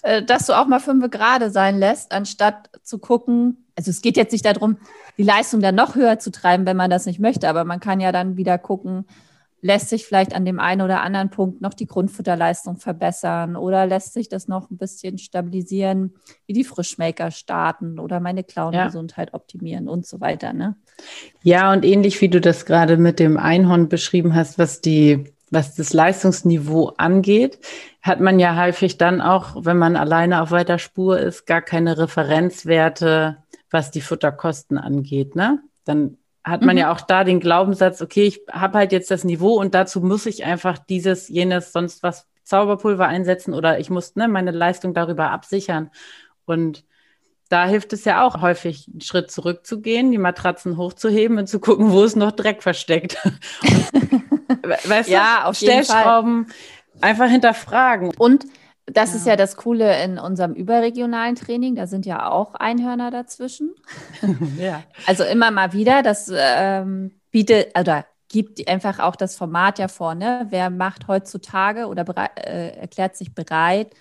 äh, 0.03 0.21
dass 0.23 0.45
du 0.45 0.53
auch 0.53 0.67
mal 0.67 0.79
fünf 0.79 1.09
gerade 1.09 1.49
sein 1.49 1.79
lässt, 1.79 2.11
anstatt 2.11 2.69
zu 2.83 2.99
gucken, 2.99 3.65
also 3.75 3.89
es 3.89 4.01
geht 4.01 4.17
jetzt 4.17 4.33
nicht 4.33 4.45
darum, 4.45 4.77
die 5.17 5.23
Leistung 5.23 5.61
dann 5.61 5.75
noch 5.75 5.95
höher 5.95 6.19
zu 6.19 6.31
treiben, 6.31 6.65
wenn 6.65 6.77
man 6.77 6.89
das 6.89 7.05
nicht 7.05 7.19
möchte, 7.19 7.47
aber 7.47 7.63
man 7.63 7.79
kann 7.79 7.99
ja 7.99 8.11
dann 8.11 8.37
wieder 8.37 8.57
gucken, 8.57 9.05
lässt 9.63 9.89
sich 9.89 10.05
vielleicht 10.05 10.35
an 10.35 10.43
dem 10.43 10.59
einen 10.59 10.81
oder 10.81 11.01
anderen 11.01 11.29
Punkt 11.29 11.61
noch 11.61 11.73
die 11.73 11.87
Grundfutterleistung 11.87 12.77
verbessern 12.77 13.55
oder 13.55 13.87
lässt 13.87 14.13
sich 14.13 14.27
das 14.27 14.49
noch 14.49 14.69
ein 14.69 14.77
bisschen 14.77 15.17
stabilisieren, 15.17 16.15
wie 16.45 16.53
die 16.53 16.65
Frischmaker 16.65 17.31
starten 17.31 17.97
oder 17.97 18.19
meine 18.19 18.43
Clown-Gesundheit 18.43 19.29
ja. 19.29 19.33
optimieren 19.33 19.87
und 19.87 20.05
so 20.05 20.19
weiter. 20.19 20.51
Ne? 20.51 20.75
Ja, 21.43 21.71
und 21.71 21.85
ähnlich 21.85 22.19
wie 22.19 22.27
du 22.27 22.41
das 22.41 22.65
gerade 22.65 22.97
mit 22.97 23.19
dem 23.19 23.37
Einhorn 23.37 23.87
beschrieben 23.87 24.35
hast, 24.35 24.59
was 24.59 24.81
die 24.81 25.33
was 25.49 25.75
das 25.75 25.93
Leistungsniveau 25.93 26.93
angeht, 26.97 27.59
hat 28.01 28.19
man 28.19 28.39
ja 28.39 28.59
häufig 28.59 28.97
dann 28.97 29.21
auch, 29.21 29.65
wenn 29.65 29.77
man 29.77 29.95
alleine 29.95 30.41
auf 30.41 30.49
weiter 30.49 30.79
Spur 30.79 31.19
ist, 31.19 31.45
gar 31.45 31.61
keine 31.61 31.95
Referenzwerte, 31.99 33.37
was 33.69 33.91
die 33.91 34.01
Futterkosten 34.01 34.79
angeht. 34.79 35.35
Ne? 35.35 35.59
Dann 35.85 36.17
hat 36.43 36.61
man 36.61 36.75
mhm. 36.75 36.81
ja 36.81 36.91
auch 36.91 37.01
da 37.01 37.23
den 37.23 37.39
Glaubenssatz, 37.39 38.01
okay, 38.01 38.25
ich 38.25 38.41
habe 38.51 38.77
halt 38.77 38.91
jetzt 38.91 39.09
das 39.11 39.23
Niveau 39.23 39.59
und 39.59 39.73
dazu 39.73 40.01
muss 40.01 40.25
ich 40.25 40.43
einfach 40.43 40.77
dieses, 40.77 41.29
jenes, 41.29 41.71
sonst 41.71 42.03
was 42.03 42.27
Zauberpulver 42.43 43.07
einsetzen 43.07 43.53
oder 43.53 43.79
ich 43.79 43.89
muss 43.89 44.15
ne, 44.15 44.27
meine 44.27 44.51
Leistung 44.51 44.93
darüber 44.93 45.31
absichern. 45.31 45.89
Und 46.45 46.83
da 47.49 47.65
hilft 47.65 47.93
es 47.93 48.03
ja 48.03 48.25
auch 48.25 48.41
häufig, 48.41 48.87
einen 48.91 49.01
Schritt 49.01 49.31
zurückzugehen, 49.31 50.11
die 50.11 50.17
Matratzen 50.17 50.75
hochzuheben 50.75 51.37
und 51.37 51.47
zu 51.47 51.59
gucken, 51.59 51.91
wo 51.91 52.03
ist 52.03 52.15
noch 52.15 52.31
Dreck 52.31 52.61
versteckt. 52.61 53.17
weißt 54.85 55.09
ja, 55.09 55.41
du, 55.41 55.49
auf 55.49 55.55
Stellschrauben 55.55 56.47
einfach 56.99 57.29
hinterfragen. 57.29 58.11
Und 58.17 58.45
das 58.85 59.11
ja. 59.11 59.15
ist 59.15 59.27
ja 59.27 59.35
das 59.35 59.55
Coole 59.55 60.03
in 60.03 60.19
unserem 60.19 60.53
überregionalen 60.53 61.35
Training. 61.35 61.75
Da 61.75 61.87
sind 61.87 62.05
ja 62.05 62.29
auch 62.29 62.53
Einhörner 62.55 63.11
dazwischen. 63.11 63.73
ja. 64.59 64.83
Also 65.07 65.23
immer 65.23 65.51
mal 65.51 65.73
wieder. 65.73 66.03
Das 66.03 66.31
ähm, 66.33 67.11
bietet 67.31 67.77
oder 67.79 68.05
gibt 68.27 68.67
einfach 68.67 68.99
auch 68.99 69.15
das 69.15 69.35
Format 69.35 69.79
ja 69.79 69.87
vor. 69.87 70.15
Ne? 70.15 70.47
Wer 70.49 70.69
macht 70.69 71.07
heutzutage 71.07 71.87
oder 71.87 72.05
äh, 72.35 72.77
erklärt 72.77 73.15
sich 73.15 73.33
bereit, 73.33 73.93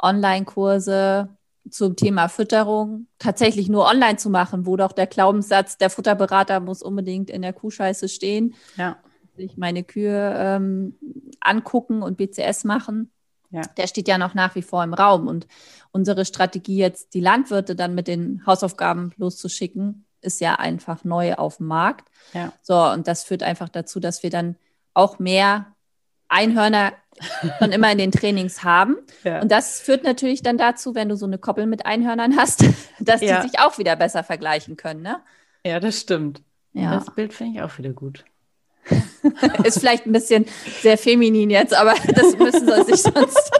Online-Kurse 0.00 1.36
zum 1.70 1.96
Thema 1.96 2.28
Fütterung 2.28 3.08
tatsächlich 3.18 3.68
nur 3.68 3.86
online 3.86 4.16
zu 4.16 4.30
machen, 4.30 4.66
wo 4.66 4.76
doch 4.76 4.92
der 4.92 5.06
Glaubenssatz, 5.06 5.76
der 5.78 5.90
Futterberater 5.90 6.60
muss 6.60 6.82
unbedingt 6.82 7.30
in 7.30 7.42
der 7.42 7.52
Kuhscheiße 7.52 8.08
stehen, 8.08 8.54
ja. 8.76 8.96
sich 9.36 9.56
meine 9.56 9.82
Kühe 9.82 10.34
ähm, 10.36 10.98
angucken 11.40 12.02
und 12.02 12.16
BCS 12.16 12.64
machen 12.64 13.10
ja. 13.54 13.62
Der 13.76 13.86
steht 13.86 14.08
ja 14.08 14.18
noch 14.18 14.34
nach 14.34 14.54
wie 14.54 14.62
vor 14.62 14.82
im 14.82 14.94
Raum. 14.94 15.28
Und 15.28 15.46
unsere 15.92 16.24
Strategie 16.24 16.76
jetzt, 16.76 17.14
die 17.14 17.20
Landwirte 17.20 17.76
dann 17.76 17.94
mit 17.94 18.08
den 18.08 18.44
Hausaufgaben 18.46 19.12
loszuschicken, 19.16 20.04
ist 20.20 20.40
ja 20.40 20.56
einfach 20.56 21.04
neu 21.04 21.34
auf 21.34 21.58
dem 21.58 21.66
Markt. 21.66 22.08
Ja. 22.32 22.52
So, 22.62 22.82
und 22.82 23.06
das 23.06 23.22
führt 23.22 23.42
einfach 23.42 23.68
dazu, 23.68 24.00
dass 24.00 24.22
wir 24.22 24.30
dann 24.30 24.56
auch 24.92 25.18
mehr 25.18 25.66
Einhörner 26.28 26.92
schon 27.60 27.70
immer 27.70 27.92
in 27.92 27.98
den 27.98 28.10
Trainings 28.10 28.64
haben. 28.64 28.96
Ja. 29.22 29.40
Und 29.40 29.52
das 29.52 29.80
führt 29.80 30.02
natürlich 30.02 30.42
dann 30.42 30.58
dazu, 30.58 30.96
wenn 30.96 31.08
du 31.08 31.16
so 31.16 31.26
eine 31.26 31.38
Koppel 31.38 31.66
mit 31.66 31.86
Einhörnern 31.86 32.36
hast, 32.36 32.64
dass 32.98 33.20
ja. 33.20 33.40
die 33.40 33.48
sich 33.48 33.60
auch 33.60 33.78
wieder 33.78 33.94
besser 33.94 34.24
vergleichen 34.24 34.76
können. 34.76 35.02
Ne? 35.02 35.20
Ja, 35.64 35.78
das 35.78 36.00
stimmt. 36.00 36.42
Ja. 36.72 36.96
Das 36.96 37.14
Bild 37.14 37.32
finde 37.32 37.58
ich 37.58 37.62
auch 37.62 37.78
wieder 37.78 37.90
gut. 37.90 38.24
Ist 39.64 39.80
vielleicht 39.80 40.06
ein 40.06 40.12
bisschen 40.12 40.46
sehr 40.82 40.98
feminin 40.98 41.50
jetzt, 41.50 41.74
aber 41.74 41.94
das 42.14 42.36
müssen 42.36 42.66
sie 42.66 42.82
sich 42.84 43.02
sonst 43.02 43.50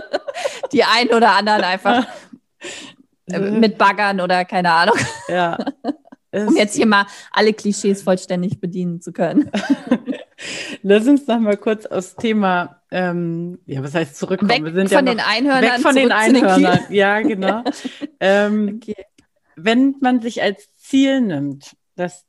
die 0.72 0.84
einen 0.84 1.10
oder 1.10 1.32
anderen 1.32 1.62
einfach 1.62 2.06
mit 3.28 3.76
baggern 3.76 4.20
oder 4.20 4.44
keine 4.44 4.72
Ahnung. 4.72 4.96
Ja. 5.28 5.58
um 6.32 6.56
jetzt 6.56 6.76
hier 6.76 6.86
mal 6.86 7.06
alle 7.32 7.52
Klischees 7.52 8.02
vollständig 8.02 8.60
bedienen 8.60 9.00
zu 9.00 9.12
können. 9.12 9.50
Lass 10.82 11.06
uns 11.06 11.26
noch 11.26 11.40
mal 11.40 11.56
kurz 11.56 11.86
aufs 11.86 12.14
Thema, 12.14 12.82
ähm, 12.90 13.58
ja, 13.66 13.82
was 13.82 13.94
heißt 13.94 14.16
zurückkommen? 14.16 14.50
Weg 14.50 14.64
Wir 14.64 14.72
sind 14.74 14.92
von 14.92 15.06
ja 15.06 15.14
den 15.14 15.20
Einhörnern. 15.20 15.62
Weg 15.62 15.80
von 15.80 15.94
den 15.94 16.12
Einhörnern, 16.12 16.80
ja, 16.90 17.20
genau. 17.22 17.64
ähm, 18.20 18.80
okay. 18.80 18.94
Wenn 19.56 19.96
man 20.00 20.20
sich 20.20 20.42
als 20.42 20.68
Ziel 20.76 21.22
nimmt, 21.22 21.74
dass 21.96 22.25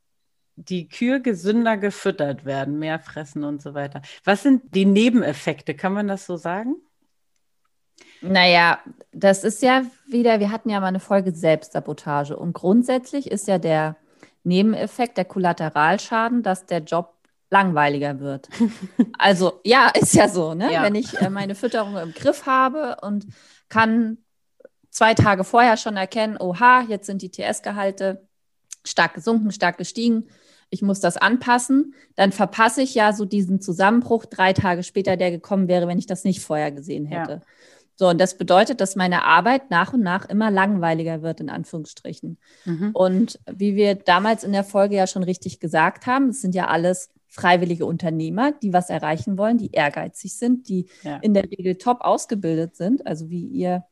die 0.58 0.90
Kühe 0.90 1.22
gesünder 1.22 1.78
gefüttert 1.78 2.44
werden, 2.44 2.80
mehr 2.80 3.00
fressen 3.00 3.44
und 3.44 3.62
so 3.62 3.74
weiter. 3.76 4.02
Was 4.24 4.44
sind 4.44 4.76
die 4.76 4.86
Nebeneffekte? 4.86 5.76
Kann 5.76 5.94
man 5.94 6.08
das 6.08 6.26
so 6.26 6.36
sagen? 6.36 6.76
Naja, 8.22 8.80
das 9.12 9.44
ist 9.44 9.62
ja 9.62 9.84
wieder, 10.08 10.40
wir 10.40 10.52
hatten 10.52 10.70
ja 10.70 10.80
mal 10.80 10.88
eine 10.88 11.00
Folge 11.00 11.32
Selbstsabotage 11.32 12.36
und 12.36 12.54
grundsätzlich 12.54 13.30
ist 13.30 13.48
ja 13.48 13.60
der 13.60 13.96
Nebeneffekt, 14.44 15.18
der 15.18 15.26
Kollateralschaden, 15.26 16.42
dass 16.42 16.66
der 16.66 16.80
Job 16.80 17.14
langweiliger 17.52 18.20
wird. 18.20 18.50
also 19.20 19.62
ja, 19.64 19.90
ist 19.90 20.16
ja 20.16 20.28
so, 20.28 20.56
ne? 20.56 20.74
Ja. 20.74 20.84
Wenn 20.84 20.96
ich 20.96 21.20
äh, 21.22 21.30
meine 21.30 21.54
Fütterung 21.54 21.96
im 21.98 22.14
Griff 22.14 22.48
habe 22.48 22.98
und 23.02 23.28
kann 23.70 24.18
zwei 24.90 25.14
Tage 25.14 25.44
vorher 25.44 25.78
schon 25.78 25.98
erkennen, 25.98 26.38
oha, 26.40 26.82
jetzt 26.88 27.06
sind 27.06 27.22
die 27.22 27.30
TS-Gehalte 27.30 28.28
stark 28.84 29.14
gesunken, 29.14 29.52
stark 29.52 29.78
gestiegen, 29.78 30.28
ich 30.70 30.82
muss 30.82 31.00
das 31.00 31.18
anpassen, 31.18 31.94
dann 32.16 32.32
verpasse 32.32 32.82
ich 32.82 32.94
ja 32.94 33.14
so 33.14 33.26
diesen 33.26 33.62
Zusammenbruch 33.62 34.26
drei 34.26 34.54
Tage 34.54 34.84
später, 34.84 35.18
der 35.18 35.32
gekommen 35.32 35.68
wäre, 35.68 35.88
wenn 35.88 36.00
ich 36.00 36.08
das 36.08 36.24
nicht 36.24 36.42
vorher 36.42 36.72
gesehen 36.72 37.06
hätte. 37.06 37.32
Ja. 37.32 37.42
So, 38.00 38.08
und 38.10 38.22
das 38.22 38.38
bedeutet, 38.38 38.80
dass 38.80 38.96
meine 38.96 39.24
Arbeit 39.24 39.72
nach 39.72 39.92
und 39.92 40.02
nach 40.02 40.30
immer 40.30 40.52
langweiliger 40.52 41.24
wird, 41.24 41.40
in 41.40 41.50
Anführungsstrichen. 41.50 42.38
Mhm. 42.66 42.92
Und 42.94 43.40
wie 43.52 43.76
wir 43.76 43.96
damals 43.96 44.44
in 44.44 44.52
der 44.52 44.64
Folge 44.64 44.96
ja 44.96 45.08
schon 45.08 45.24
richtig 45.24 45.60
gesagt 45.60 46.06
haben, 46.06 46.30
es 46.30 46.42
sind 46.42 46.54
ja 46.54 46.68
alles 46.68 47.10
freiwillige 47.28 47.86
Unternehmer, 47.86 48.52
die 48.52 48.72
was 48.72 48.92
erreichen 48.92 49.38
wollen, 49.38 49.58
die 49.58 49.72
ehrgeizig 49.72 50.38
sind, 50.38 50.70
die 50.70 50.88
ja. 51.02 51.18
in 51.18 51.34
der 51.34 51.46
Regel 51.46 51.76
top 51.76 52.02
ausgebildet 52.02 52.76
sind, 52.76 53.06
also 53.08 53.30
wie 53.30 53.46
ihr, 53.46 53.84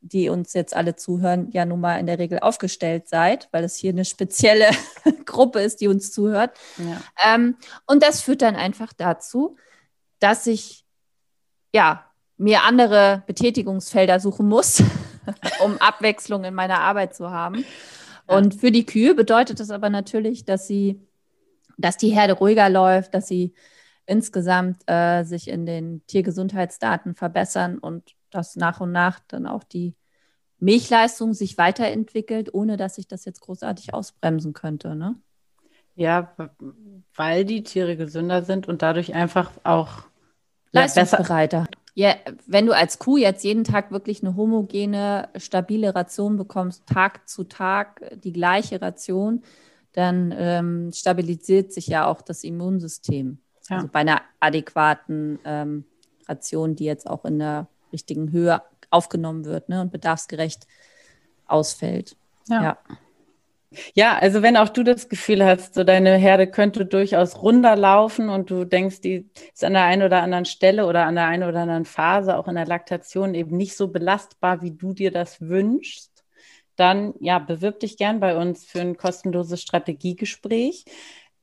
die 0.00 0.28
uns 0.28 0.52
jetzt 0.54 0.74
alle 0.76 0.96
zuhören, 0.96 1.50
ja 1.50 1.64
nun 1.64 1.80
mal 1.80 1.96
in 1.98 2.06
der 2.06 2.18
Regel 2.18 2.38
aufgestellt 2.38 3.08
seid, 3.08 3.48
weil 3.52 3.64
es 3.64 3.76
hier 3.76 3.90
eine 3.90 4.04
spezielle 4.04 4.70
Gruppe 5.24 5.60
ist, 5.60 5.80
die 5.80 5.88
uns 5.88 6.12
zuhört. 6.12 6.56
Ja. 6.78 7.00
Ähm, 7.34 7.56
und 7.86 8.02
das 8.02 8.20
führt 8.20 8.42
dann 8.42 8.56
einfach 8.56 8.92
dazu, 8.92 9.56
dass 10.20 10.46
ich 10.46 10.84
ja 11.74 12.04
mir 12.36 12.62
andere 12.62 13.24
Betätigungsfelder 13.26 14.20
suchen 14.20 14.48
muss, 14.48 14.82
um 15.64 15.78
Abwechslung 15.78 16.44
in 16.44 16.54
meiner 16.54 16.80
Arbeit 16.80 17.14
zu 17.14 17.30
haben. 17.30 17.64
Und 18.26 18.54
für 18.54 18.70
die 18.70 18.84
Kühe 18.84 19.14
bedeutet 19.14 19.58
das 19.58 19.70
aber 19.70 19.88
natürlich, 19.88 20.44
dass 20.44 20.66
sie, 20.66 21.00
dass 21.78 21.96
die 21.96 22.10
Herde 22.10 22.34
ruhiger 22.34 22.68
läuft, 22.68 23.14
dass 23.14 23.26
sie 23.26 23.54
insgesamt 24.06 24.82
äh, 24.86 25.24
sich 25.24 25.48
in 25.48 25.66
den 25.66 26.02
Tiergesundheitsdaten 26.06 27.14
verbessern 27.14 27.78
und 27.78 28.14
dass 28.30 28.56
nach 28.56 28.80
und 28.80 28.92
nach 28.92 29.20
dann 29.28 29.46
auch 29.46 29.64
die 29.64 29.94
Milchleistung 30.60 31.34
sich 31.34 31.56
weiterentwickelt, 31.58 32.52
ohne 32.52 32.76
dass 32.76 32.98
ich 32.98 33.06
das 33.06 33.24
jetzt 33.24 33.40
großartig 33.40 33.94
ausbremsen 33.94 34.52
könnte. 34.52 34.94
Ne? 34.94 35.16
Ja, 35.94 36.34
weil 37.14 37.44
die 37.44 37.62
Tiere 37.62 37.96
gesünder 37.96 38.42
sind 38.42 38.68
und 38.68 38.82
dadurch 38.82 39.14
einfach 39.14 39.52
auch 39.64 40.04
leistungsbereiter. 40.72 41.66
Ja, 41.94 42.14
wenn 42.46 42.66
du 42.66 42.72
als 42.76 43.00
Kuh 43.00 43.16
jetzt 43.16 43.42
jeden 43.42 43.64
Tag 43.64 43.90
wirklich 43.90 44.22
eine 44.22 44.36
homogene, 44.36 45.28
stabile 45.36 45.94
Ration 45.94 46.36
bekommst, 46.36 46.86
Tag 46.86 47.28
zu 47.28 47.44
Tag 47.44 48.02
die 48.22 48.32
gleiche 48.32 48.80
Ration, 48.80 49.42
dann 49.92 50.32
ähm, 50.36 50.92
stabilisiert 50.92 51.72
sich 51.72 51.88
ja 51.88 52.06
auch 52.06 52.22
das 52.22 52.44
Immunsystem. 52.44 53.38
Ja. 53.68 53.76
Also 53.76 53.88
bei 53.88 54.00
einer 54.00 54.20
adäquaten 54.38 55.40
ähm, 55.44 55.84
Ration, 56.28 56.76
die 56.76 56.84
jetzt 56.84 57.10
auch 57.10 57.24
in 57.24 57.40
der 57.40 57.66
richtigen 57.92 58.32
Höhe 58.32 58.62
aufgenommen 58.90 59.44
wird 59.44 59.68
ne, 59.68 59.80
und 59.80 59.92
bedarfsgerecht 59.92 60.66
ausfällt. 61.46 62.16
ja. 62.48 62.62
ja. 62.62 62.78
Ja, 63.94 64.16
also 64.16 64.40
wenn 64.40 64.56
auch 64.56 64.70
du 64.70 64.82
das 64.82 65.10
Gefühl 65.10 65.44
hast, 65.44 65.74
so 65.74 65.84
deine 65.84 66.16
Herde 66.16 66.46
könnte 66.46 66.86
durchaus 66.86 67.42
runterlaufen 67.42 68.30
und 68.30 68.50
du 68.50 68.64
denkst, 68.64 69.02
die 69.02 69.28
ist 69.52 69.62
an 69.62 69.74
der 69.74 69.84
einen 69.84 70.02
oder 70.02 70.22
anderen 70.22 70.46
Stelle 70.46 70.86
oder 70.86 71.04
an 71.04 71.16
der 71.16 71.26
einen 71.26 71.46
oder 71.46 71.60
anderen 71.60 71.84
Phase, 71.84 72.36
auch 72.38 72.48
in 72.48 72.54
der 72.54 72.66
Laktation, 72.66 73.34
eben 73.34 73.56
nicht 73.56 73.76
so 73.76 73.88
belastbar, 73.88 74.62
wie 74.62 74.70
du 74.70 74.94
dir 74.94 75.10
das 75.10 75.42
wünschst, 75.42 76.24
dann 76.76 77.12
ja, 77.20 77.38
bewirb 77.38 77.80
dich 77.80 77.98
gern 77.98 78.20
bei 78.20 78.36
uns 78.36 78.64
für 78.64 78.80
ein 78.80 78.96
kostenloses 78.96 79.60
Strategiegespräch. 79.60 80.86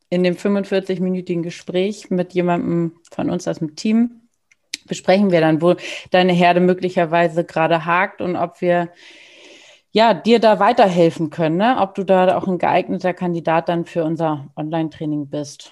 In 0.09 0.23
dem 0.23 0.35
45-minütigen 0.35 1.43
Gespräch 1.43 2.09
mit 2.09 2.33
jemandem 2.33 2.93
von 3.11 3.29
uns 3.29 3.47
aus 3.47 3.59
dem 3.59 3.75
Team 3.75 4.24
besprechen 4.85 5.31
wir 5.31 5.41
dann, 5.41 5.61
wo 5.61 5.75
deine 6.11 6.33
Herde 6.33 6.59
möglicherweise 6.59 7.43
gerade 7.43 7.85
hakt 7.85 8.21
und 8.21 8.35
ob 8.35 8.61
wir 8.61 8.89
ja, 9.95 10.13
dir 10.13 10.39
da 10.39 10.59
weiterhelfen 10.59 11.29
können, 11.29 11.55
ne? 11.55 11.77
ob 11.79 11.95
du 11.95 12.03
da 12.03 12.37
auch 12.37 12.49
ein 12.49 12.57
geeigneter 12.57 13.13
Kandidat 13.13 13.69
dann 13.69 13.85
für 13.85 14.03
unser 14.03 14.49
Online-Training 14.57 15.27
bist. 15.29 15.71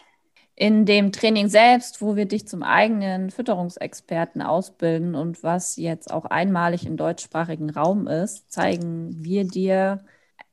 In 0.55 0.85
dem 0.85 1.11
Training 1.11 1.49
selbst, 1.49 2.01
wo 2.01 2.15
wir 2.15 2.25
dich 2.25 2.47
zum 2.47 2.63
eigenen 2.63 3.31
Fütterungsexperten 3.31 4.41
ausbilden 4.41 5.15
und 5.15 5.43
was 5.43 5.75
jetzt 5.75 6.09
auch 6.09 6.23
einmalig 6.23 6.85
im 6.85 6.95
deutschsprachigen 6.95 7.69
Raum 7.69 8.07
ist, 8.07 8.49
zeigen 8.49 9.13
wir 9.25 9.45
dir, 9.45 10.05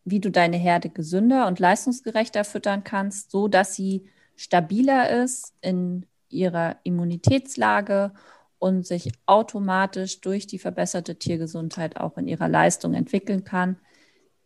wie 0.04 0.18
du 0.18 0.32
deine 0.32 0.56
Herde 0.56 0.88
gesünder 0.88 1.46
und 1.46 1.60
leistungsgerechter 1.60 2.42
füttern 2.42 2.82
kannst, 2.82 3.30
so 3.30 3.46
dass 3.46 3.76
sie 3.76 4.08
stabiler 4.34 5.22
ist 5.22 5.54
in 5.60 6.06
ihrer 6.28 6.76
Immunitätslage 6.82 8.12
und 8.60 8.86
sich 8.86 9.10
automatisch 9.26 10.20
durch 10.20 10.46
die 10.46 10.60
verbesserte 10.60 11.16
Tiergesundheit 11.16 11.96
auch 11.96 12.16
in 12.18 12.28
ihrer 12.28 12.46
Leistung 12.46 12.94
entwickeln 12.94 13.42
kann. 13.42 13.78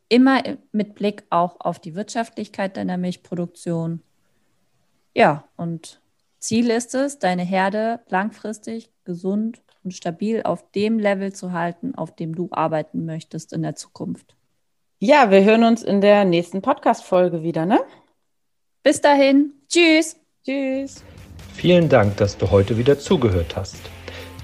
Immer 0.08 0.42
mit 0.70 0.94
Blick 0.94 1.24
auch 1.30 1.56
auf 1.58 1.80
die 1.80 1.94
Wirtschaftlichkeit 1.94 2.76
deiner 2.76 2.96
Milchproduktion. 2.96 4.02
Ja, 5.14 5.44
und 5.56 6.00
Ziel 6.38 6.70
ist 6.70 6.94
es, 6.94 7.18
deine 7.18 7.42
Herde 7.42 8.00
langfristig 8.08 8.90
gesund 9.04 9.62
und 9.82 9.92
stabil 9.92 10.42
auf 10.44 10.70
dem 10.72 10.98
Level 10.98 11.32
zu 11.32 11.52
halten, 11.52 11.94
auf 11.94 12.14
dem 12.14 12.34
du 12.34 12.48
arbeiten 12.52 13.04
möchtest 13.04 13.52
in 13.52 13.62
der 13.62 13.74
Zukunft. 13.74 14.36
Ja, 15.00 15.30
wir 15.30 15.42
hören 15.42 15.64
uns 15.64 15.82
in 15.82 16.00
der 16.00 16.24
nächsten 16.24 16.62
Podcast-Folge 16.62 17.42
wieder, 17.42 17.66
ne? 17.66 17.80
Bis 18.84 19.00
dahin. 19.00 19.54
Tschüss. 19.68 20.16
Tschüss. 20.44 21.02
Vielen 21.54 21.88
Dank, 21.88 22.16
dass 22.18 22.38
du 22.38 22.50
heute 22.50 22.78
wieder 22.78 22.98
zugehört 22.98 23.56
hast 23.56 23.80